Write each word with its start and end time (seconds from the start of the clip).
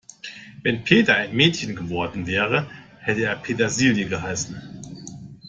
Wenn 0.63 0.83
Peter 0.83 1.13
ein 1.17 1.35
Mädchen 1.35 1.75
geworden 1.75 2.25
wäre, 2.25 2.65
hätte 3.01 3.21
er 3.21 3.35
Petersilie 3.35 4.07
geheißen. 4.07 4.59